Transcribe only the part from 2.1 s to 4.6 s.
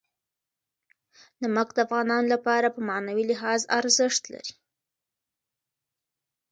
لپاره په معنوي لحاظ ارزښت لري.